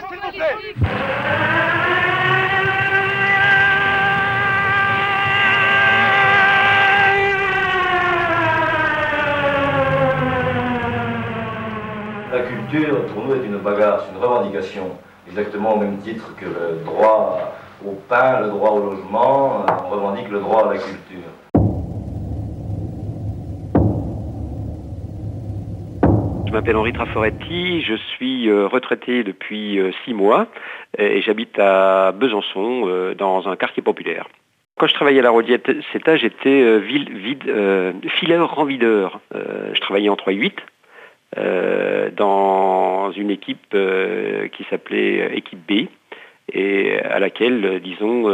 [0.00, 0.06] La
[12.42, 14.84] culture, pour nous, est une bagarre, une revendication,
[15.28, 17.52] exactement au même titre que le droit
[17.86, 21.28] au pain, le droit au logement, on revendique le droit à la culture.
[26.50, 30.48] Je m'appelle Henri Traforetti, je suis euh, retraité depuis euh, six mois
[30.98, 34.26] et j'habite à Besançon, euh, dans un quartier populaire.
[34.76, 37.08] Quand je travaillais à la Rodiette CETA, j'étais vide,
[38.08, 39.20] fileur renvideur.
[39.32, 40.54] je travaillais en 3-8
[42.16, 43.76] dans une équipe
[44.52, 45.86] qui s'appelait équipe B
[46.52, 48.26] et à laquelle, disons,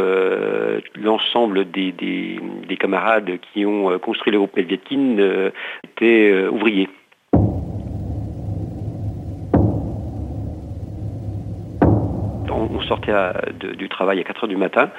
[0.95, 5.51] l'ensemble des, des, des, camarades qui ont construit le groupe Melvietkin
[5.83, 6.87] étaient ouvriers.
[12.57, 13.13] On sortait
[13.53, 14.89] du travail à 4 heures du matin.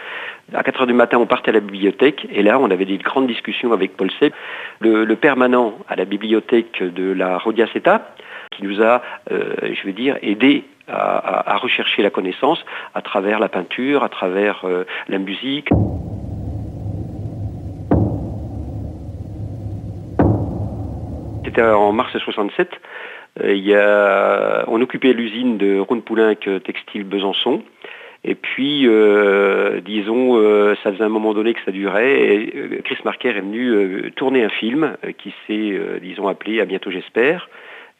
[0.55, 2.99] À 4 heures du matin, on partait à la bibliothèque et là, on avait des
[2.99, 4.35] grandes discussions avec Paul Sepp,
[4.81, 8.15] le, permanent à la bibliothèque de la Rodiaceta,
[8.53, 12.65] qui nous a, euh, je veux dire, aidé à, rechercher la connaissance
[12.95, 15.69] à travers la peinture, à travers euh, la musique.
[21.45, 22.71] C'était en mars 67.
[23.41, 27.63] Euh, on occupait l'usine de Poulenc Textile Besançon.
[28.25, 32.51] Et puis, euh, disons, euh, ça faisait un moment donné que ça durait.
[32.85, 37.49] Chris Marker est venu tourner un film qui s'est, disons, appelé À bientôt j'espère,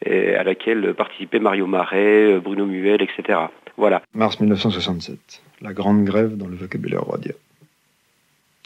[0.05, 3.39] à laquelle participaient Mario Marais, Bruno Muel, etc.
[3.77, 4.01] Voilà.
[4.13, 7.33] Mars 1967, la grande grève dans le vocabulaire roi-dia.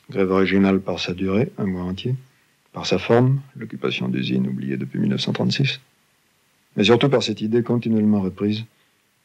[0.10, 2.16] Grève originale par sa durée, un mois entier,
[2.74, 5.80] par sa forme, l'occupation d'usines oubliée depuis 1936
[6.76, 8.66] mais surtout par cette idée continuellement reprise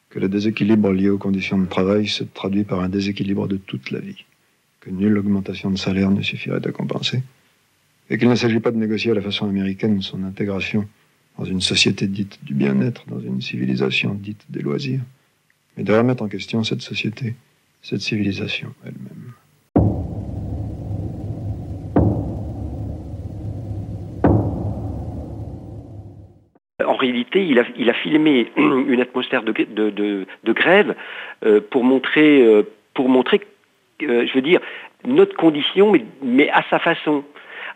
[0.09, 3.91] que le déséquilibre lié aux conditions de travail se traduit par un déséquilibre de toute
[3.91, 4.25] la vie,
[4.79, 7.21] que nulle augmentation de salaire ne suffirait à compenser,
[8.09, 10.87] et qu'il ne s'agit pas de négocier à la façon américaine son intégration
[11.37, 15.01] dans une société dite du bien-être, dans une civilisation dite des loisirs,
[15.77, 17.35] mais de remettre en question cette société,
[17.81, 19.33] cette civilisation elle-même.
[26.99, 30.95] Réalité, il a, il a filmé une atmosphère de, grève
[31.45, 33.41] euh, pour montrer, euh, pour montrer
[34.03, 34.59] euh, je veux dire,
[35.05, 37.23] notre condition, mais, à sa façon.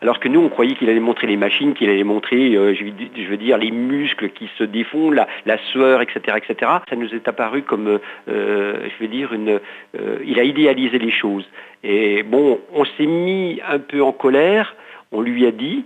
[0.01, 3.37] Alors que nous, on croyait qu'il allait montrer les machines, qu'il allait montrer, je, veux
[3.37, 5.27] dire, les muscles qui se défont, la,
[5.71, 6.71] sueur, etc., etc.
[6.89, 11.47] Ça nous est apparu comme, je veux dire, il a idéalisé les choses.
[11.85, 14.75] Et bon, on s'est mis un peu en colère.
[15.13, 15.85] On lui a dit,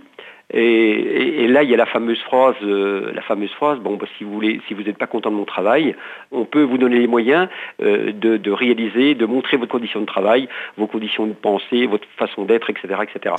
[0.50, 3.78] et, là, il y a la fameuse phrase, euh, la fameuse phrase.
[3.80, 5.94] Bon, bah, si vous voulez, si vous n'êtes pas content de mon travail,
[6.32, 7.48] on peut vous donner les moyens
[7.82, 10.48] euh, de, réaliser, de montrer votre condition de travail,
[10.78, 13.34] vos conditions de pensée, votre façon d'être, etc., etc.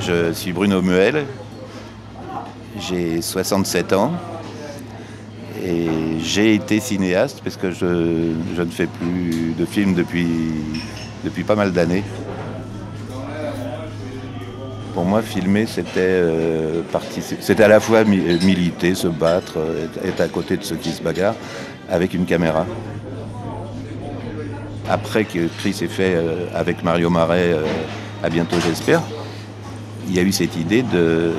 [0.00, 1.26] Je suis Bruno Muel,
[2.78, 4.12] j'ai 67 ans.
[5.62, 5.88] Et
[6.22, 10.28] j'ai été cinéaste parce que je, ne fais plus de films depuis,
[11.24, 12.04] depuis pas mal d'années.
[14.94, 16.82] Pour moi, filmer, c'était euh,
[17.58, 19.58] à la fois militer, se battre,
[20.04, 21.36] être à côté de ceux qui se bagarrent
[21.88, 22.66] avec une caméra.
[24.88, 27.64] Après que Chris ait fait euh, avec Mario Marais, euh,
[28.24, 29.02] à bientôt j'espère,
[30.08, 31.30] il y a eu cette idée de,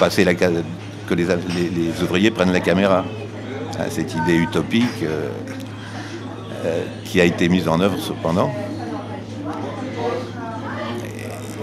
[0.00, 3.04] passer la, que les ouvriers prennent la caméra
[3.78, 5.28] à cette idée utopique euh,
[6.64, 8.52] euh, qui a été mise en œuvre cependant.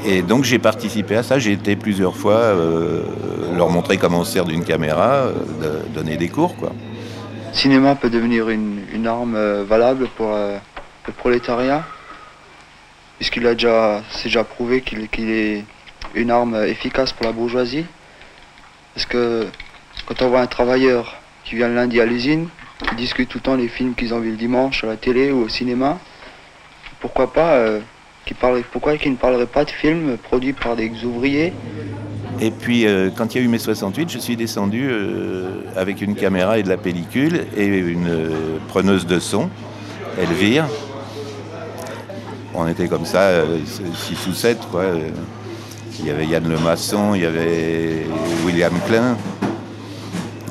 [0.05, 3.03] Et donc j'ai participé à ça, j'ai été plusieurs fois euh,
[3.55, 5.25] leur montrer comment on sert d'une caméra,
[5.93, 6.55] donner des cours.
[6.55, 6.71] Quoi.
[7.51, 11.83] Le cinéma peut devenir une, arme valable pour le prolétariat,
[13.17, 15.65] puisqu'il a déjà, c'est déjà prouvé qu'il est
[16.15, 17.85] une arme efficace pour la bourgeoisie?
[18.93, 19.47] Parce que
[20.05, 22.47] quand on voit un travailleur qui vient le lundi à l'usine,
[22.87, 25.31] qui discutent tout le temps les films qu'ils ont vus le dimanche à la télé
[25.31, 25.97] ou au cinéma.
[26.99, 27.79] Pourquoi pas euh,
[28.71, 31.53] Pourquoi qu'ils ne parleraient pas de films produits par des ouvriers?
[32.41, 36.01] Et puis, euh, quand il y a eu mai 68, je suis descendu euh, avec
[36.01, 38.09] une caméra et de la pellicule et une
[38.69, 39.49] preneuse de son,
[40.17, 40.65] Elvire.
[42.53, 44.85] On était comme ça, 6 ou 7, quoi.
[45.99, 48.05] Il y avait Yann Lemasson, il y avait
[48.45, 49.17] William Klein,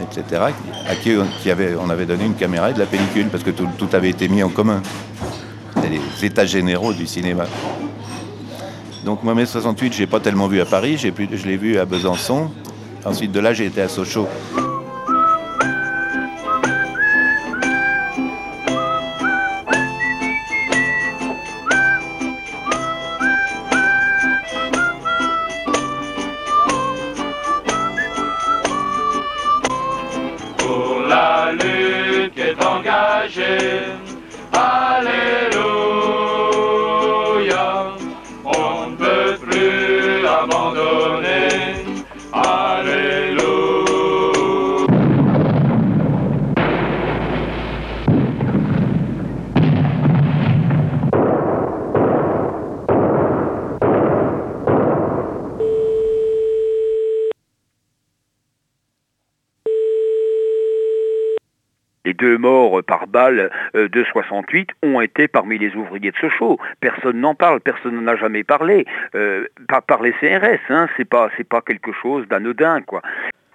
[0.03, 0.43] etc.,
[0.89, 1.13] à qui
[1.79, 4.43] on avait donné une caméra et de la pellicule, parce que tout, avait été mis
[4.43, 4.83] en commun.
[5.83, 7.45] Les états généraux du cinéma.
[9.05, 12.51] Donc moi, mai 68, j'ai pas tellement vu à Paris, je l'ai vu à Besançon.
[13.05, 14.29] Ensuite de là, j'ai été à Sochaux.
[32.35, 33.85] Qui est engagée.
[34.53, 35.98] Alléluia,
[63.09, 66.59] balle euh, de 68 ont été parmi les ouvriers de Sochaux.
[66.81, 68.87] Personne n'en parle, personne n'en a jamais parlé.
[69.15, 73.03] Euh, pas par les CRS, hein, c'est pas c'est pas quelque chose d'anodin quoi.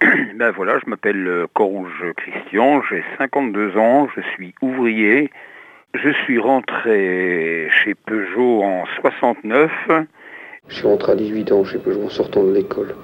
[0.34, 5.30] ben voilà, je m'appelle euh, Corouge Christian, j'ai 52 ans, je suis ouvrier.
[5.94, 9.70] Je suis rentré chez Peugeot en 69
[10.66, 12.96] Je suis rentré à 18 ans chez Peugeot en sortant de l'école.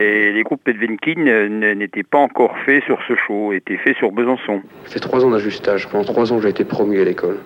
[0.00, 4.62] Et les groupes Pedvenkin euh, n'étaient pas encore faits sur Sochaux, étaient faits sur Besançon.
[4.84, 5.88] J'ai fait trois ans d'ajustage.
[5.88, 7.38] Pendant trois ans, j'ai été promu à l'école,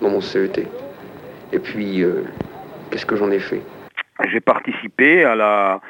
[0.00, 0.66] dans mon CET.
[1.52, 2.22] Et puis, euh,
[2.90, 3.60] qu'est-ce que j'en ai fait?
[4.30, 5.80] J'ai participé à la,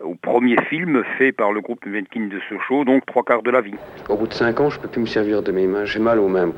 [0.00, 3.60] au premier film fait par le groupe Venkin de Sochaux, donc Trois quarts de la
[3.60, 3.74] vie.
[4.08, 5.84] Au bout de cinq ans, je peux plus me servir de mes mains.
[5.86, 6.52] J'ai mal aux mains.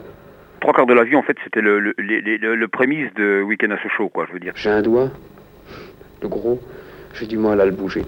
[0.61, 4.09] Trois quarts de la vie, en fait, c'était le- le prémisse de Week-end à Sochaux,
[4.09, 4.53] quoi, je veux dire.
[4.57, 5.11] J'ai un doigt,
[6.23, 6.59] le gros,
[7.15, 8.03] j'ai du mal à le bouger.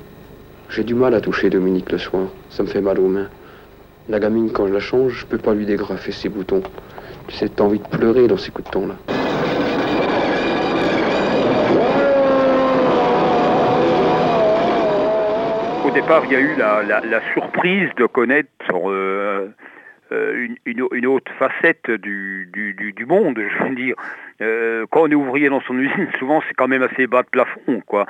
[0.71, 2.27] J'ai du mal à toucher Dominique le soir.
[2.51, 3.29] Ça me fait mal aux mains.
[4.09, 6.63] La gamine, quand je la change, je peux pas lui dégrafer ses boutons.
[7.29, 8.95] Tu sais, t'as envie de pleurer dans ces coups de temps là.
[15.85, 19.49] Au départ, il y a eu la, la- surprise de connaître euh,
[20.13, 23.95] euh, une, une- autre facette du, du- du- du monde, je veux dire.
[24.41, 27.29] Euh, quand on est ouvrier dans son usine, souvent c'est quand même assez bas de
[27.29, 28.07] plafond, quoi.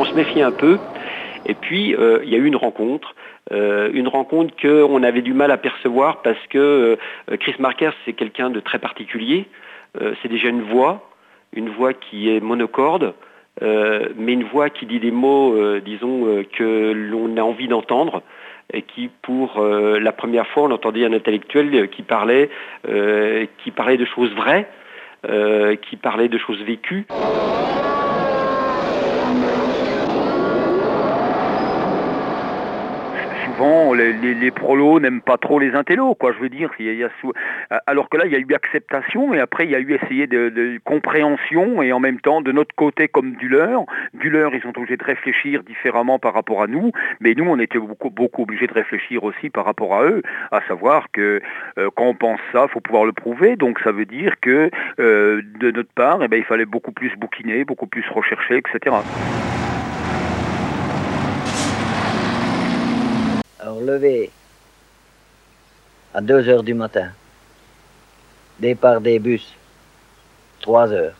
[0.00, 0.78] On se méfie un peu.
[1.44, 3.14] Et puis, euh, il y a eu une rencontre,
[3.52, 6.96] euh, une rencontre qu'on avait du mal à percevoir parce que
[7.30, 9.46] euh, Chris Marker, c'est quelqu'un de très particulier.
[10.22, 11.10] C'est déjà une voix,
[11.52, 13.12] une voix qui est monocorde,
[13.60, 18.22] mais une voix qui dit des mots, disons, que l'on a envie d'entendre
[18.72, 22.50] et qui, pour la première fois, on entendait un intellectuel qui parlait,
[22.84, 24.68] qui parlait de choses vraies,
[25.82, 27.08] qui parlait de choses vécues.
[33.60, 36.32] Souvent les, prolos n'aiment pas trop les intellos, quoi.
[36.32, 36.70] Je veux dire,
[37.86, 40.26] alors que là, il y a eu acceptation et après il y a eu essayé
[40.26, 43.84] de, de compréhension et en même temps de notre côté comme du leur.
[44.14, 46.90] Du leur, ils sont obligés de réfléchir différemment par rapport à nous,
[47.20, 50.60] mais nous, on était beaucoup, beaucoup obligés de réfléchir aussi par rapport à eux, à
[50.66, 51.42] savoir que
[51.78, 53.56] euh, quand on pense ça, faut pouvoir le prouver.
[53.56, 57.14] Donc ça veut dire que euh, de notre part, eh ben, il fallait beaucoup plus
[57.16, 58.96] bouquiner, beaucoup plus rechercher, etc.
[63.90, 64.30] Levé
[66.14, 67.10] à 2 heures du matin.
[68.60, 69.52] Départ des bus,
[70.60, 71.16] 3 heures.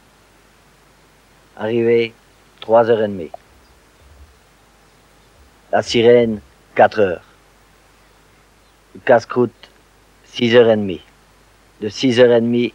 [1.57, 2.15] Arrivée,
[2.61, 3.33] 3 heures et demie.
[5.73, 6.41] La sirène,
[6.77, 7.25] 4 heures.
[8.95, 9.71] Le casse-croûte,
[10.27, 11.03] 6 heures et demie.
[11.81, 12.73] De 6 heures et demie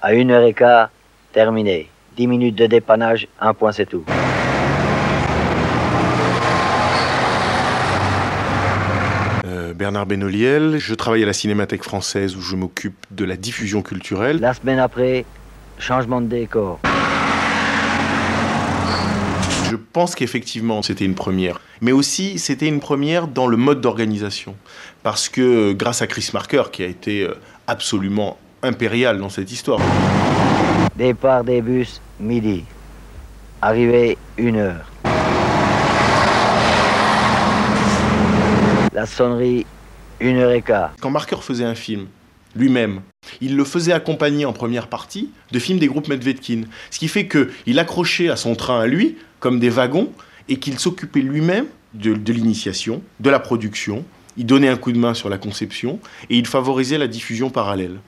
[0.00, 0.56] à 1 heure et
[1.34, 1.90] terminé.
[2.16, 4.06] 10 minutes de dépannage, un point c'est tout.
[9.48, 13.80] Euh, Bernard Benoliel, je travaille à la Cinémathèque française où je m'occupe de la diffusion
[13.80, 14.38] culturelle.
[14.38, 15.24] La semaine après,
[15.78, 16.78] changement de décor.
[19.70, 24.56] Je pense qu'effectivement c'était une première, mais aussi c'était une première dans le mode d'organisation.
[25.02, 29.80] Parce que grâce à Chris Marker, qui a été euh, absolument impérial dans cette histoire,
[30.96, 32.62] Départ des bus, midi.
[33.62, 34.84] Arrivée, une heure.
[38.92, 39.64] La sonnerie,
[40.20, 40.92] une heure et quart.
[41.00, 42.06] quand Marker faisait un film,
[42.56, 43.02] lui-même,
[43.40, 46.62] il le faisait accompagner en première partie de films des groupes Medvedkin.
[46.90, 50.10] Ce qui fait qu'il accrochait à son train à lui, comme des wagons,
[50.48, 54.04] et qu'il s'occupait lui-même de, de l'initiation, de la production.
[54.36, 57.98] Il donnait un coup de main sur la conception, et il favorisait la diffusion parallèle.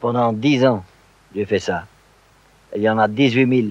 [0.00, 0.84] Pendant dix ans,
[1.34, 1.86] j'ai fait ça.
[2.76, 3.68] Il y en a 18 000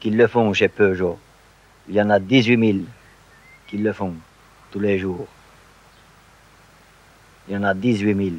[0.00, 1.18] qui le font chez Peugeot.
[1.88, 2.78] Il y en a 18 000
[3.68, 4.14] qui le font
[4.70, 5.26] tous les jours.
[7.48, 8.30] Il y en a 18 000.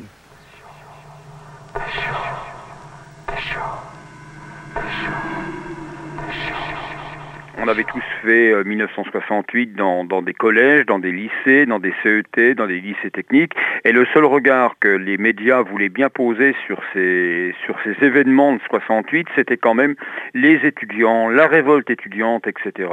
[7.63, 11.93] On avait tous fait euh, 1968 dans, dans des collèges, dans des lycées, dans des
[12.01, 13.53] CET, dans des lycées techniques.
[13.83, 18.53] Et le seul regard que les médias voulaient bien poser sur ces, sur ces événements
[18.53, 19.93] de 68, c'était quand même
[20.33, 22.89] les étudiants, la révolte étudiante, etc.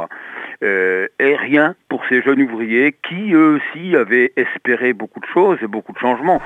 [0.63, 5.59] Euh, et rien pour ces jeunes ouvriers qui, eux aussi, avaient espéré beaucoup de choses
[5.63, 6.43] et beaucoup de changements.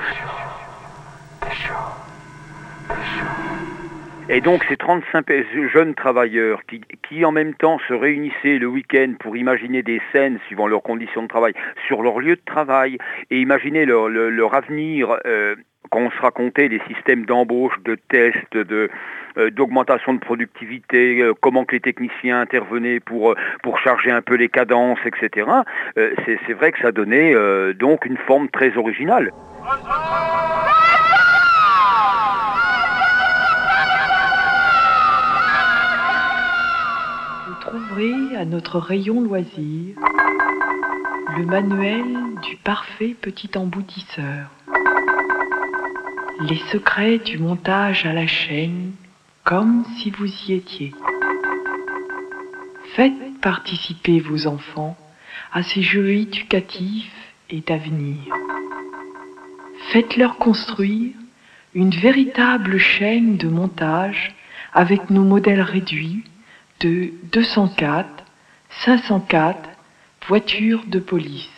[4.34, 5.26] Et donc ces 35
[5.70, 10.38] jeunes travailleurs qui, qui, en même temps se réunissaient le week-end pour imaginer des scènes
[10.46, 11.52] suivant leurs conditions de travail
[11.86, 12.96] sur leur lieu de travail
[13.30, 15.54] et imaginer leur, leur, avenir euh,
[15.90, 18.88] quand on se racontait les systèmes d'embauche, de tests, de,
[19.36, 24.36] euh, d'augmentation de productivité, euh, comment que les techniciens intervenaient pour, pour charger un peu
[24.36, 25.46] les cadences, etc.
[25.98, 29.30] Euh, c'est, vrai que ça donnait euh, donc une forme très originale.
[38.38, 39.96] À notre rayon loisirs
[41.36, 42.06] le manuel
[42.42, 44.48] du parfait petit emboutisseur.
[46.48, 48.92] Les secrets du montage à la chaîne,
[49.44, 50.94] comme si vous y étiez.
[52.94, 54.96] Faites participer vos enfants
[55.52, 57.12] à ces jeux éducatifs
[57.50, 58.22] et d'avenir.
[59.92, 61.12] Faites-leur construire
[61.74, 64.34] une véritable chaîne de montage
[64.72, 66.24] avec nos modèles réduits
[66.82, 68.08] de 204,
[68.84, 69.68] 504
[70.28, 71.48] voitures de police.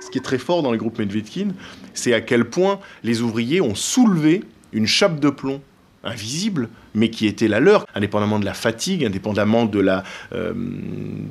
[0.00, 1.50] Ce qui est très fort dans le groupe Medvedkin,
[1.94, 5.60] c'est à quel point les ouvriers ont soulevé une chape de plomb
[6.02, 10.02] invisible, mais qui était la leur, indépendamment de la fatigue, indépendamment de la,
[10.32, 10.54] euh,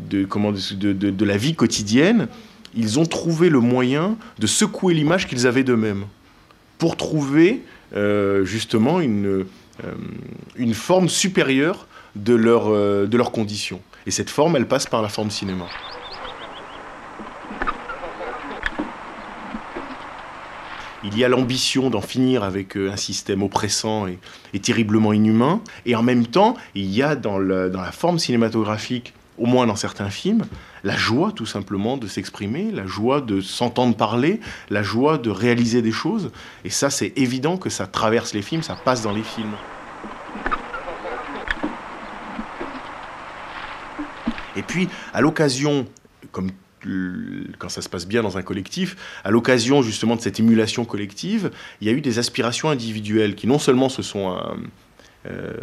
[0.10, 2.28] de, comment, de, de, la vie quotidienne.
[2.76, 6.06] Ils ont trouvé le moyen de secouer l'image qu'ils avaient d'eux-mêmes
[6.78, 7.64] pour trouver
[7.96, 9.26] euh, justement une,
[9.84, 9.96] euh,
[10.56, 13.82] une forme supérieure de, leur, euh, de leurs conditions.
[14.06, 15.66] Et cette forme, elle passe par la forme cinéma.
[21.04, 24.20] Il y a l'ambition d'en finir avec un système oppressant et,
[24.54, 25.62] et, terriblement inhumain.
[25.86, 29.66] Et en même temps, il y a dans, le, dans la forme cinématographique, au moins
[29.66, 30.46] dans certains films,
[30.84, 34.40] la joie tout simplement de s'exprimer, la joie de s'entendre parler,
[34.70, 36.32] la joie de réaliser des choses.
[36.66, 39.56] Et ça, c'est évident que ça traverse les films, ça passe dans les films.
[44.56, 45.86] Et puis, à l'occasion,
[46.32, 46.52] comme
[47.58, 51.52] quand ça se passe bien dans un collectif, à l'occasion justement de cette émulation collective,
[51.82, 54.40] il y a eu des aspirations individuelles qui non seulement se sont euh,
[55.30, 55.54] euh,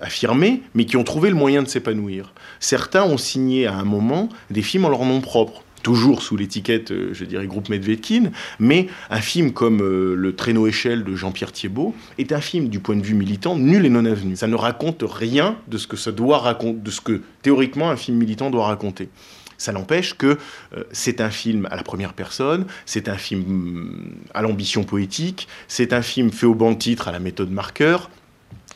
[0.00, 2.32] affirmées, mais qui ont trouvé le moyen de s'épanouir.
[2.58, 6.90] Certains ont signé à un moment des films en leur nom propre toujours sous l'étiquette,
[6.90, 11.52] euh, je dirais, groupe Medvedkin, mais un film comme euh, Le traîneau échelle de Jean-Pierre
[11.52, 14.36] Thiebaud est un film, du point de vue militant, nul et non avenu.
[14.36, 17.96] Ça ne raconte rien de ce que ça doit raconter, de ce que théoriquement un
[17.96, 19.08] film militant doit raconter.
[19.58, 20.38] Ça n'empêche que
[20.74, 25.92] euh, c'est un film à la première personne, c'est un film à l'ambition poétique, c'est
[25.92, 28.08] un film fait au banc de titre à la méthode marqueur,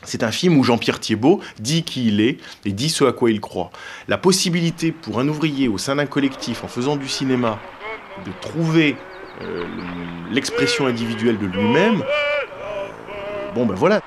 [0.05, 3.31] c'est un film où Jean-Pierre Thiebaud dit qui il est et dit ce à quoi
[3.31, 3.71] il croit.
[4.07, 7.59] La possibilité pour un ouvrier au sein d'un collectif, en faisant du cinéma,
[8.25, 8.95] de trouver
[9.41, 9.65] euh,
[10.31, 12.03] l'expression individuelle de lui-même,
[13.53, 14.01] bon ben voilà.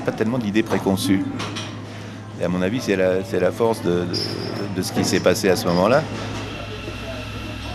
[0.00, 1.24] Pas tellement d'idées préconçues.
[2.40, 4.04] Et à mon avis, c'est la, la, force de,
[4.76, 6.02] de, ce qui s'est passé à ce moment-là.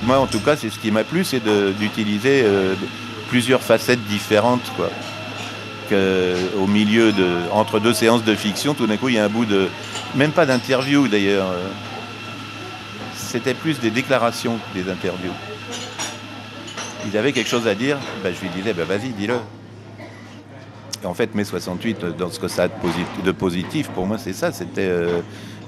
[0.04, 1.42] Moi, en tout cas, c'est ce qui m'a plu, c'est
[1.80, 2.76] d'utiliser euh,
[3.30, 4.72] plusieurs facettes différentes.
[4.76, 4.90] Quoi.
[6.58, 9.30] Au milieu de, entre deux séances de fiction, tout d'un coup, il y a un
[9.30, 9.68] bout de,
[10.16, 11.48] même pas d'interview d'ailleurs.
[13.14, 15.34] C'était plus des déclarations que des interviews.
[17.06, 19.36] Ils avaient quelque chose à dire, ben, je lui disais, ben, vas-y, dis-le.
[21.04, 24.52] En fait, mai 68, dans ce que ça a de positif, pour moi, c'est ça.
[24.52, 25.22] C'était euh,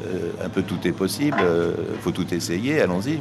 [0.06, 3.20] euh, un peu tout est possible, il euh, faut tout essayer, allons-y.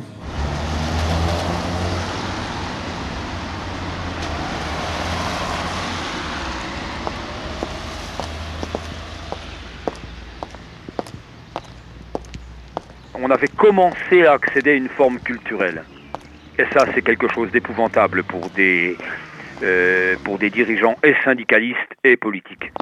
[13.14, 15.84] On avait commencé à accéder à une forme culturelle.
[16.58, 18.98] Et ça, c'est quelque chose d'épouvantable pour des,
[20.24, 22.72] pour des dirigeants et syndicalistes et politiques.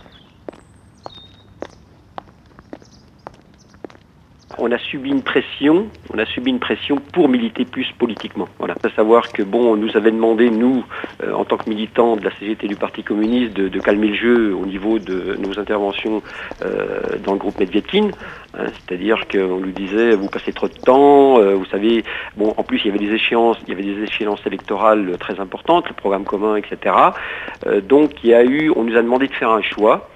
[4.61, 8.49] On a subi une pression, on a subi une pression pour militer plus politiquement.
[8.59, 8.75] Voilà.
[8.85, 10.85] À savoir que bon, on nous avait demandé nous,
[11.23, 14.55] euh, en tant que militants de la CGT du Parti communiste, de, calmer le jeu
[14.55, 16.23] au niveau de nos interventions
[16.63, 18.11] euh, dans le groupe Medvedkin.
[18.55, 22.05] Hein, c'est-à-dire qu'on nous disait vous passez trop de temps, euh, vous savez,
[22.37, 25.41] bon en plus il y avait des échéances, il y avait des échéances électorales très
[25.41, 26.95] importantes, le programme commun, etc.
[27.85, 30.10] donc il y a eu, on nous a demandé de faire un choix.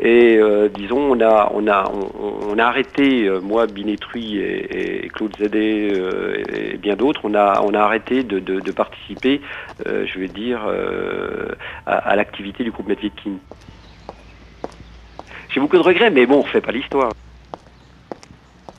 [0.00, 5.34] Et euh, disons, on a, on a, on, a arrêté, euh, moi, Binetruy et, Claude
[5.36, 9.40] Zédé euh, et bien d'autres, on a, on a arrêté de, participer,
[9.84, 10.60] je veux dire,
[11.86, 13.38] à, l'activité du groupe Medvedkin.
[15.48, 17.10] J'ai beaucoup de regrets, mais bon, on ne fait pas l'histoire.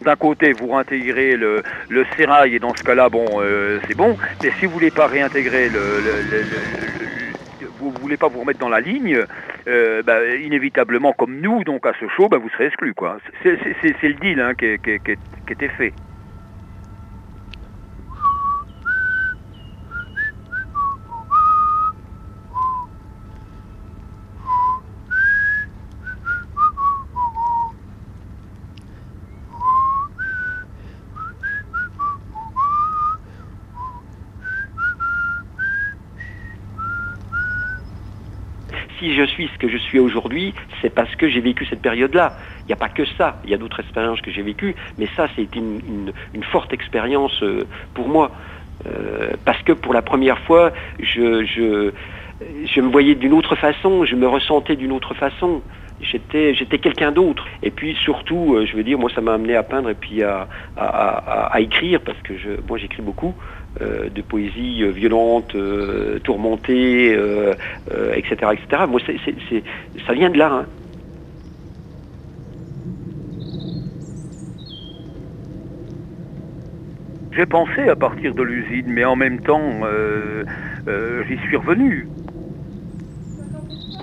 [0.01, 3.25] D'un côté, vous réintégrez le, le sérail et dans ce cas-là, bon,
[3.87, 4.15] c'est bon.
[4.41, 5.79] Mais si vous voulez pas réintégrer le
[7.79, 9.25] vous ne voulez pas vous remettre dans la ligne,
[9.67, 12.93] euh, bah, inévitablement, comme nous, donc à ce show, bah, vous serez exclu.
[13.43, 15.93] C'est le deal hein, qui était fait.
[38.99, 42.33] Si je suis ce que je suis aujourd'hui, c'est parce que j'ai vécu cette période-là.
[42.61, 45.07] Il n'y a pas que ça, il y a d'autres expériences que j'ai vécues, mais
[45.15, 48.31] ça, c'est une, une, forte expérience euh, pour moi.
[48.85, 51.91] Euh, parce que pour la première fois, je,
[52.81, 55.61] me voyais d'une autre façon, je me ressentais d'une autre façon.
[56.01, 57.45] J'étais, j'étais quelqu'un d'autre.
[57.61, 60.23] Et puis surtout, euh, je veux dire, moi ça m'a amené à peindre et puis
[60.23, 60.47] à,
[61.59, 62.33] écrire, parce que
[62.67, 63.35] moi j'écris beaucoup.
[63.81, 67.13] Euh, de poésie euh, violente, euh, tourmentée,
[68.15, 68.83] etc., etc.
[68.89, 68.99] Moi,
[70.07, 70.51] ça vient de là.
[70.51, 70.65] Hein.
[77.37, 79.81] J'ai pensé à partir de l'usine, mais en même temps,
[81.29, 82.07] j'y suis revenu.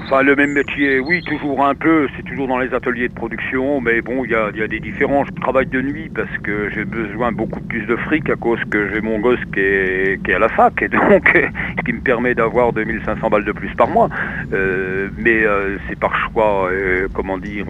[0.07, 2.07] Enfin, le même métier, oui, toujours un peu.
[2.17, 5.27] C'est toujours dans les ateliers de production, mais bon, il y a, des différences.
[5.35, 8.89] Je travaille de nuit parce que j'ai besoin beaucoup plus de fric à cause que
[8.89, 11.29] j'ai mon gosse qui est, à la fac, et donc,
[11.77, 14.09] ce qui me permet d'avoir 2500 balles de plus par mois.
[14.53, 17.67] Euh, mais euh, c'est par choix, euh, comment dire,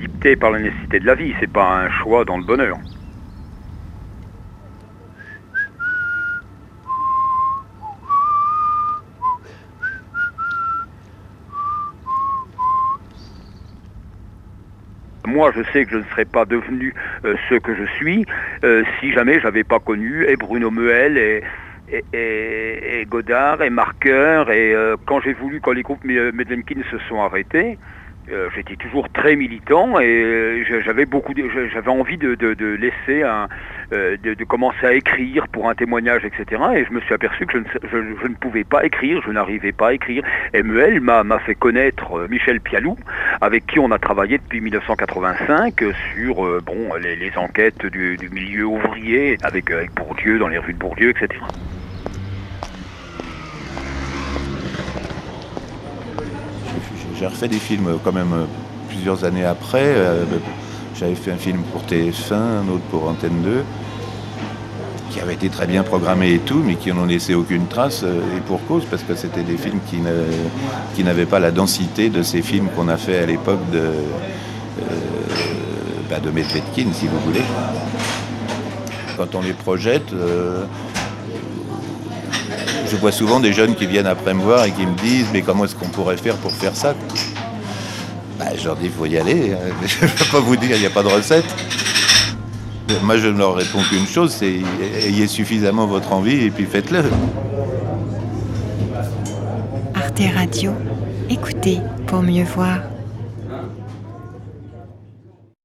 [0.00, 1.32] dicté par la nécessité de la vie.
[1.38, 2.76] C'est pas un choix dans le bonheur.
[15.34, 16.94] Moi, je sais que je ne serais pas devenu
[17.24, 18.24] euh, ce que je suis
[18.62, 24.52] euh, si jamais j'avais pas connu et Bruno Muel et, Godard et Marqueur.
[24.52, 27.78] Et euh, quand j'ai voulu, quand les groupes Medvenkins se sont arrêtés,
[28.30, 31.34] euh, j'étais toujours très militant et euh, j'avais beaucoup,
[31.72, 32.36] j'avais envie de,
[32.74, 33.48] laisser un,
[33.92, 36.62] euh, de, commencer à écrire pour un témoignage, etc.
[36.74, 39.92] Et je me suis aperçu que je ne, pouvais pas écrire, je n'arrivais pas à
[39.92, 40.22] écrire.
[40.54, 42.96] MEL m'a fait connaître Michel Pialou,
[43.42, 45.84] avec qui on a travaillé depuis 1985
[46.14, 51.10] sur bon les, enquêtes du, milieu ouvrier, avec, avec Bourdieu dans les rues de Bourdieu,
[51.10, 51.40] etc.
[57.18, 58.44] j'ai refait des films quand même euh,
[58.88, 59.84] plusieurs années après.
[59.84, 60.24] Euh,
[60.96, 63.64] j'avais fait un film pour TF1, un autre pour Antenne 2,
[65.10, 68.36] qui avait été très bien programmé et tout, mais qui n'ont laissé aucune trace, euh,
[68.36, 72.42] et pour cause, parce que c'était des films qui n'avaient pas la densité de ces
[72.42, 73.90] films qu'on a fait à l'époque de,
[76.10, 77.42] bah, de Medvedkin, si vous voulez.
[79.16, 80.12] Quand on les projette,
[82.86, 85.42] je vois souvent des jeunes qui viennent après me voir et qui me disent mais
[85.42, 86.94] comment est-ce qu'on pourrait faire pour faire ça
[88.38, 89.52] bah, Je leur dis il faut y aller.
[89.52, 89.72] Hein.
[89.86, 91.44] Je ne vais pas vous dire il n'y a pas de recette.
[93.02, 94.60] Moi je ne leur réponds qu'une chose, c'est
[95.06, 97.02] ayez suffisamment votre envie et puis faites-le.
[99.94, 100.72] Arte Radio,
[101.30, 102.78] écoutez pour mieux voir.